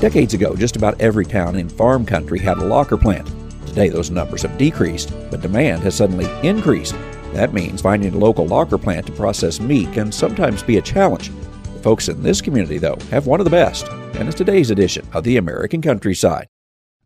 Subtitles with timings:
[0.00, 3.26] Decades ago, just about every town in farm country had a locker plant.
[3.66, 6.94] Today, those numbers have decreased, but demand has suddenly increased.
[7.32, 11.30] That means finding a local locker plant to process meat can sometimes be a challenge.
[11.30, 15.06] The folks in this community, though, have one of the best, and it's today's edition
[15.14, 16.48] of the American Countryside.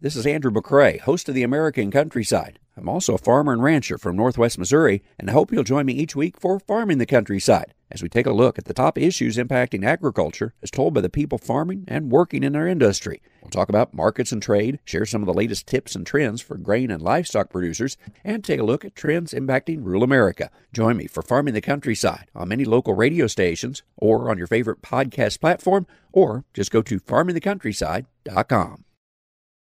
[0.01, 2.59] This is Andrew McCrae, host of the American Countryside.
[2.77, 5.93] I'm also a farmer and rancher from Northwest Missouri, and I hope you'll join me
[5.93, 9.37] each week for Farming the Countryside as we take a look at the top issues
[9.37, 13.23] impacting agriculture as told by the people farming and working in our industry.
[13.43, 16.57] We'll talk about markets and trade, share some of the latest tips and trends for
[16.57, 20.51] grain and livestock producers, and take a look at trends impacting rural America.
[20.73, 24.83] Join me for Farming the Countryside on many local radio stations or on your favorite
[24.83, 28.85] podcast platform, or just go to farmingthecountryside.com.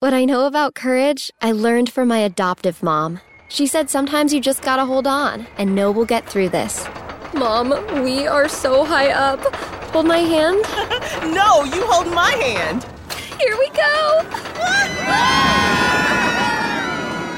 [0.00, 3.20] What I know about courage, I learned from my adoptive mom.
[3.48, 6.86] She said sometimes you just gotta hold on and know we'll get through this.
[7.34, 7.70] Mom,
[8.02, 9.40] we are so high up.
[9.92, 10.62] Hold my hand.
[11.34, 12.84] no, you hold my hand.
[13.40, 14.22] Here we go.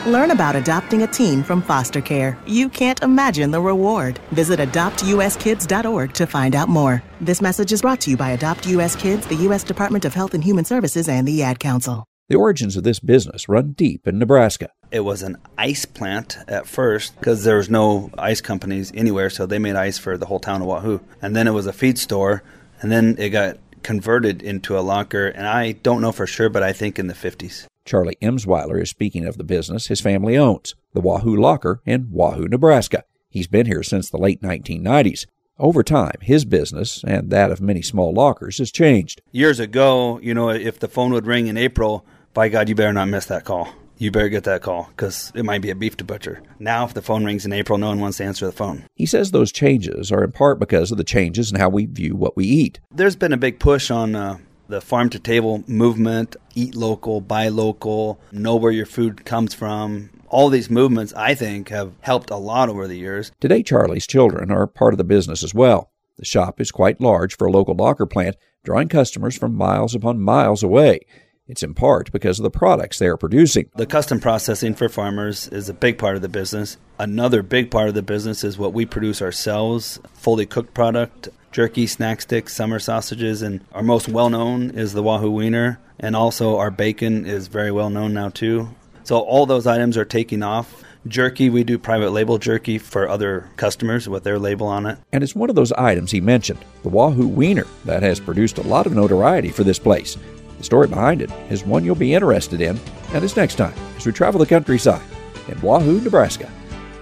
[0.11, 2.39] Learn about adopting a teen from foster care.
[2.47, 4.21] You can't imagine the reward.
[4.31, 7.03] Visit adoptuskids.org to find out more.
[7.21, 9.65] This message is brought to you by Adopt US Kids, the U.S.
[9.65, 12.05] Department of Health and Human Services, and the Ad Council.
[12.29, 14.71] The origins of this business run deep in Nebraska.
[14.91, 19.47] It was an ice plant at first because there was no ice companies anywhere, so
[19.47, 21.01] they made ice for the whole town of Wahoo.
[21.23, 22.43] And then it was a feed store,
[22.81, 26.65] and then it got converted into a locker, and I don't know for sure, but
[26.65, 27.67] I think in the 50s.
[27.85, 32.49] Charlie Emsweiler is speaking of the business his family owns, the Wahoo Locker in Wahoo,
[32.49, 33.05] Nebraska.
[33.29, 35.27] He's been here since the late 1990s.
[35.59, 39.23] Over time, his business and that of many small lockers has changed.
[39.31, 42.05] Years ago, you know, if the phone would ring in April,
[42.37, 43.71] by God, you better not miss that call.
[43.97, 46.43] You better get that call because it might be a beef to butcher.
[46.59, 48.85] Now, if the phone rings in April, no one wants to answer the phone.
[48.95, 52.15] He says those changes are in part because of the changes in how we view
[52.15, 52.79] what we eat.
[52.91, 54.37] There's been a big push on uh,
[54.69, 60.11] the farm to table movement eat local, buy local, know where your food comes from.
[60.29, 63.33] All these movements, I think, have helped a lot over the years.
[63.41, 65.91] Today, Charlie's children are part of the business as well.
[66.19, 70.21] The shop is quite large for a local locker plant, drawing customers from miles upon
[70.21, 71.01] miles away.
[71.49, 73.71] It's in part because of the products they are producing.
[73.77, 76.77] The custom processing for farmers is a big part of the business.
[76.99, 81.87] Another big part of the business is what we produce ourselves fully cooked product, jerky,
[81.87, 85.79] snack sticks, summer sausages, and our most well known is the Wahoo Wiener.
[86.01, 88.75] And also, our bacon is very well known now, too.
[89.05, 90.83] So, all those items are taking off.
[91.07, 94.99] Jerky, we do private label jerky for other customers with their label on it.
[95.13, 98.63] And it's one of those items he mentioned, the Wahoo Wiener, that has produced a
[98.63, 100.19] lot of notoriety for this place.
[100.59, 102.79] The story behind it is one you'll be interested in,
[103.13, 105.03] and it's next time as we travel the countryside
[105.49, 106.51] in Wahoo, Nebraska.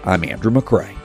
[0.05, 1.04] I'm Andrew McCrae.